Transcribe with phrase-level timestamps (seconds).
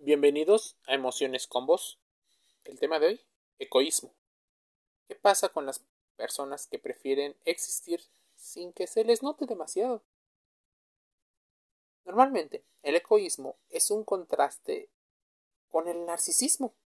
[0.00, 1.98] Bienvenidos a Emociones con Vos.
[2.62, 3.20] El tema de hoy,
[3.58, 4.14] egoísmo.
[5.08, 8.00] ¿Qué pasa con las personas que prefieren existir
[8.36, 10.04] sin que se les note demasiado?
[12.04, 14.88] Normalmente, el egoísmo es un contraste
[15.68, 16.76] con el narcisismo.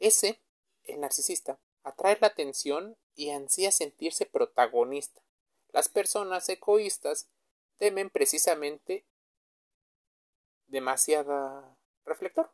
[0.00, 0.42] Ese,
[0.82, 5.22] el narcisista, atrae la atención y ansía sentirse protagonista.
[5.72, 7.30] Las personas egoístas
[7.78, 9.06] temen precisamente
[10.66, 12.50] demasiada reflector.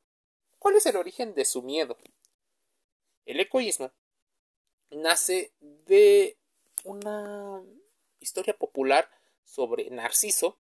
[0.59, 1.97] ¿Cuál es el origen de su miedo?
[3.25, 3.93] El egoísmo
[4.91, 6.37] nace de
[6.85, 7.62] una
[8.19, 9.11] historia popular
[9.45, 10.59] sobre Narciso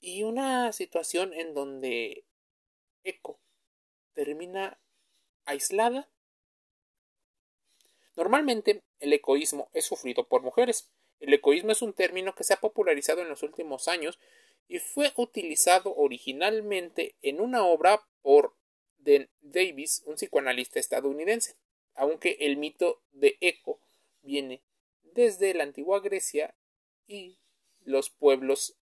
[0.00, 2.24] y una situación en donde
[3.04, 3.40] Eco
[4.12, 4.78] termina
[5.44, 6.08] aislada.
[8.14, 10.90] Normalmente el egoísmo es sufrido por mujeres.
[11.20, 14.18] El egoísmo es un término que se ha popularizado en los últimos años
[14.68, 18.56] y fue utilizado originalmente en una obra por
[18.98, 21.56] Den Davis, un psicoanalista estadounidense,
[21.94, 23.80] aunque el mito de Eco
[24.22, 24.62] viene
[25.02, 26.54] desde la antigua Grecia
[27.06, 27.38] y
[27.84, 28.76] los pueblos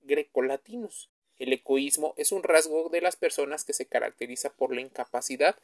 [0.00, 1.10] grecolatinos.
[1.38, 5.56] El egoísmo es un rasgo de las personas que se caracteriza por la incapacidad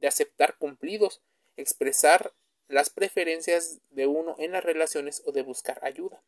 [0.00, 1.22] de aceptar cumplidos,
[1.56, 2.34] expresar
[2.66, 6.22] las preferencias de uno en las relaciones o de buscar ayuda.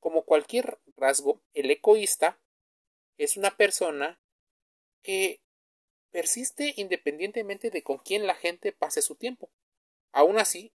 [0.00, 2.38] Como cualquier rasgo, el egoísta
[3.18, 4.20] es una persona
[5.02, 5.40] que
[6.10, 9.50] persiste independientemente de con quién la gente pase su tiempo.
[10.12, 10.72] Aún así,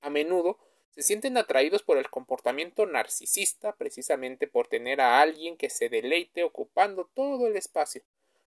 [0.00, 0.58] a menudo
[0.90, 6.42] se sienten atraídos por el comportamiento narcisista precisamente por tener a alguien que se deleite
[6.42, 8.02] ocupando todo el espacio.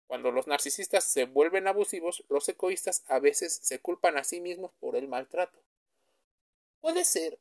[0.07, 4.73] Cuando los narcisistas se vuelven abusivos, los egoístas a veces se culpan a sí mismos
[4.81, 5.63] por el maltrato.
[6.81, 7.39] Puede ser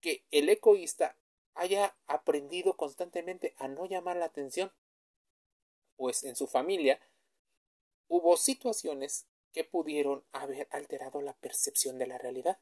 [0.00, 1.16] que el egoísta
[1.54, 4.72] haya aprendido constantemente a no llamar la atención,
[5.96, 7.00] pues en su familia
[8.08, 12.58] hubo situaciones que pudieron haber alterado la percepción de la realidad.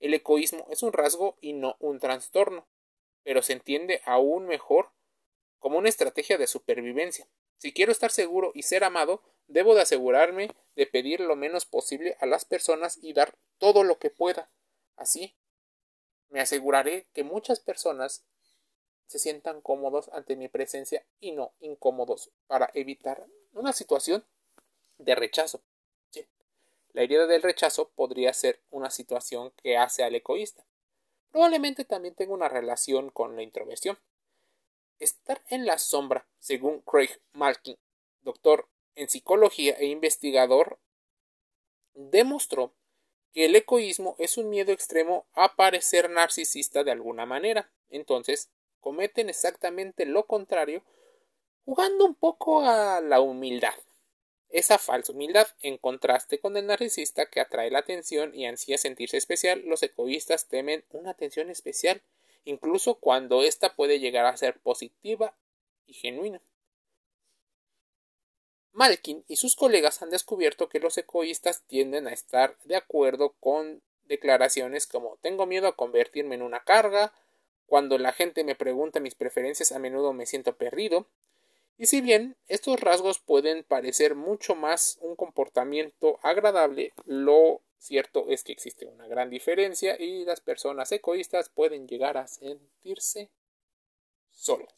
[0.00, 2.66] El egoísmo es un rasgo y no un trastorno,
[3.22, 4.92] pero se entiende aún mejor
[5.58, 7.28] como una estrategia de supervivencia.
[7.58, 12.16] Si quiero estar seguro y ser amado, debo de asegurarme de pedir lo menos posible
[12.20, 14.50] a las personas y dar todo lo que pueda.
[14.96, 15.36] Así
[16.30, 18.24] me aseguraré que muchas personas
[19.06, 24.24] se sientan cómodos ante mi presencia y no incómodos para evitar una situación
[24.98, 25.62] de rechazo.
[26.92, 30.64] La herida del rechazo podría ser una situación que hace al egoísta.
[31.32, 33.98] Probablemente también tenga una relación con la introversión.
[35.00, 37.76] Estar en la sombra, según Craig Malkin,
[38.22, 40.78] doctor en psicología e investigador,
[41.94, 42.72] demostró
[43.34, 47.68] que el egoísmo es un miedo extremo a parecer narcisista de alguna manera.
[47.90, 48.48] Entonces,
[48.80, 50.84] cometen exactamente lo contrario,
[51.64, 53.74] jugando un poco a la humildad.
[54.50, 59.16] Esa falsa humildad, en contraste con el narcisista que atrae la atención y ansía sentirse
[59.16, 62.02] especial, los egoístas temen una atención especial,
[62.44, 65.34] incluso cuando ésta puede llegar a ser positiva
[65.86, 66.40] y genuina.
[68.74, 73.82] Malkin y sus colegas han descubierto que los egoístas tienden a estar de acuerdo con
[74.06, 77.14] declaraciones como tengo miedo a convertirme en una carga,
[77.66, 81.06] cuando la gente me pregunta mis preferencias a menudo me siento perdido,
[81.78, 88.42] y si bien estos rasgos pueden parecer mucho más un comportamiento agradable, lo cierto es
[88.42, 93.30] que existe una gran diferencia y las personas egoístas pueden llegar a sentirse
[94.30, 94.74] solas.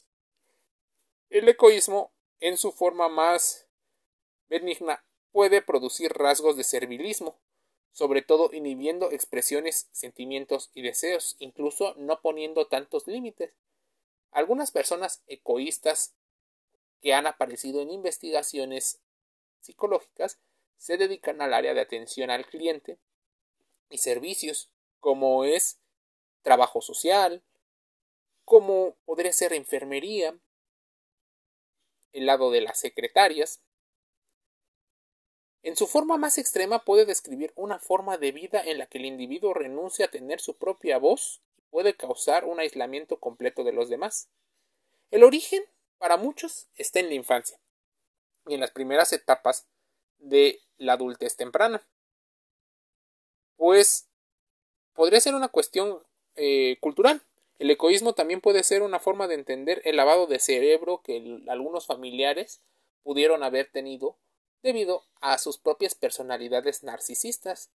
[1.31, 3.66] El egoísmo en su forma más
[4.49, 7.39] benigna puede producir rasgos de servilismo,
[7.93, 13.53] sobre todo inhibiendo expresiones, sentimientos y deseos, incluso no poniendo tantos límites.
[14.31, 16.15] Algunas personas egoístas
[17.01, 19.01] que han aparecido en investigaciones
[19.61, 20.39] psicológicas
[20.79, 22.99] se dedican al área de atención al cliente
[23.89, 24.71] y servicios,
[25.01, 25.79] como es
[26.43, 27.43] trabajo social,
[28.45, 30.39] como podría ser enfermería,
[32.13, 33.61] el lado de las secretarias,
[35.67, 39.05] en su forma más extrema puede describir una forma de vida en la que el
[39.05, 43.89] individuo renuncia a tener su propia voz y puede causar un aislamiento completo de los
[43.89, 44.29] demás.
[45.11, 45.65] El origen,
[45.99, 47.59] para muchos, está en la infancia
[48.47, 49.67] y en las primeras etapas
[50.19, 51.85] de la adultez temprana.
[53.57, 54.07] Pues
[54.93, 56.01] podría ser una cuestión
[56.37, 57.23] eh, cultural.
[57.59, 61.87] El egoísmo también puede ser una forma de entender el lavado de cerebro que algunos
[61.87, 62.61] familiares
[63.03, 64.17] pudieron haber tenido
[64.67, 67.71] debido a sus propias personalidades narcisistas.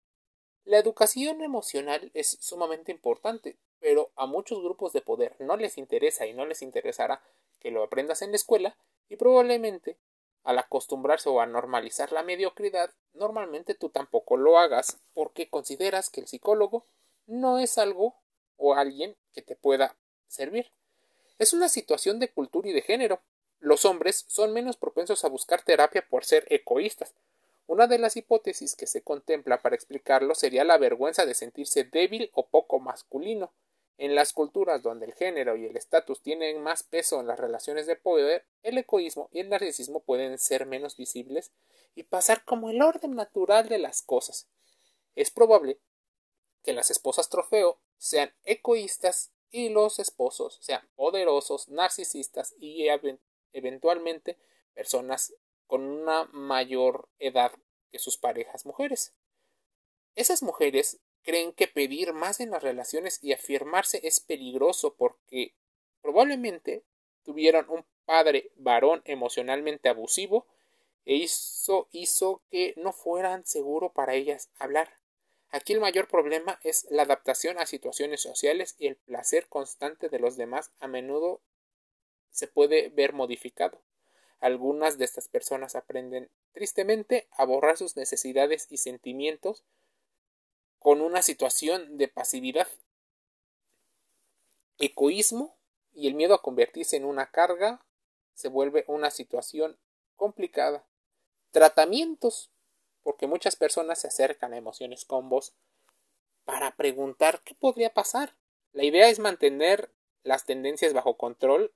[0.65, 6.27] La educación emocional es sumamente importante, pero a muchos grupos de poder no les interesa
[6.27, 7.23] y no les interesará
[7.61, 8.77] que lo aprendas en la escuela
[9.09, 9.99] Y probablemente,
[10.43, 16.21] al acostumbrarse o a normalizar la mediocridad, normalmente tú tampoco lo hagas porque consideras que
[16.21, 16.87] el psicólogo
[17.27, 18.17] no es algo
[18.57, 19.97] o alguien que te pueda
[20.27, 20.73] servir.
[21.39, 23.21] Es una situación de cultura y de género.
[23.61, 27.15] Los hombres son menos propensos a buscar terapia por ser egoístas.
[27.67, 32.31] Una de las hipótesis que se contempla para explicarlo sería la vergüenza de sentirse débil
[32.35, 33.53] o poco masculino.
[33.99, 37.87] En las culturas donde el género y el estatus tienen más peso en las relaciones
[37.87, 41.53] de poder, el egoísmo y el narcisismo pueden ser menos visibles
[41.95, 44.49] y pasar como el orden natural de las cosas.
[45.15, 45.79] Es probable
[46.63, 52.89] que las esposas trofeo sean egoístas y los esposos sean poderosos, narcisistas y
[53.53, 54.39] eventualmente
[54.75, 55.35] personas
[55.67, 57.53] con una mayor edad
[57.91, 59.15] que sus parejas mujeres.
[60.15, 65.55] Esas mujeres creen que pedir más en las relaciones y afirmarse es peligroso porque
[66.01, 66.85] probablemente
[67.23, 70.47] tuvieron un padre varón emocionalmente abusivo
[71.05, 74.97] e eso hizo que no fueran seguro para ellas hablar.
[75.51, 80.19] Aquí el mayor problema es la adaptación a situaciones sociales y el placer constante de
[80.19, 81.41] los demás a menudo
[82.31, 83.81] se puede ver modificado.
[84.41, 89.65] Algunas de estas personas aprenden tristemente a borrar sus necesidades y sentimientos
[90.79, 92.67] con una situación de pasividad,
[94.79, 95.59] egoísmo
[95.93, 97.85] y el miedo a convertirse en una carga
[98.35, 99.79] se vuelve una situación
[100.17, 100.87] complicada.
[101.51, 102.51] Tratamientos
[103.03, 105.55] porque muchas personas se acercan a emociones con vos
[106.45, 108.35] para preguntar qué podría pasar.
[108.73, 109.93] La idea es mantener
[110.23, 111.73] las tendencias bajo control,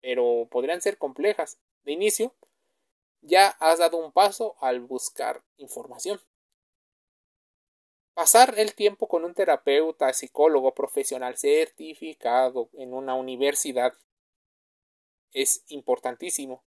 [0.00, 1.58] pero podrían ser complejas.
[1.84, 2.34] De inicio,
[3.20, 6.20] ya has dado un paso al buscar información.
[8.14, 13.94] Pasar el tiempo con un terapeuta, psicólogo profesional certificado en una universidad
[15.32, 16.64] es importantísimo.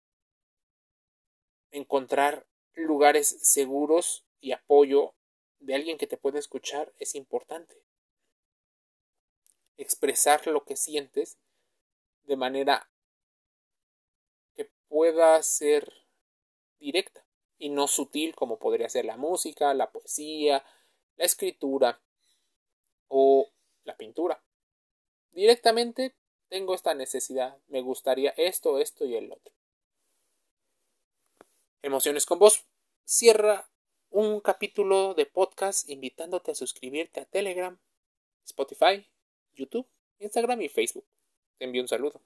[1.72, 5.16] Encontrar lugares seguros y apoyo
[5.60, 7.84] de alguien que te pueda escuchar es importante.
[9.78, 11.40] Expresar lo que sientes
[12.24, 12.90] de manera
[15.00, 15.94] pueda ser
[16.78, 17.26] directa
[17.58, 20.62] y no sutil como podría ser la música, la poesía,
[21.16, 22.02] la escritura
[23.08, 23.50] o
[23.86, 24.44] la pintura.
[25.32, 26.18] Directamente
[26.50, 29.56] tengo esta necesidad, me gustaría esto, esto y el otro.
[31.82, 32.66] Emociones con vos
[33.06, 33.72] cierra
[34.10, 37.80] un capítulo de podcast invitándote a suscribirte a Telegram,
[38.44, 39.08] Spotify,
[39.54, 39.88] YouTube,
[40.18, 41.08] Instagram y Facebook.
[41.58, 42.22] Te envío un saludo.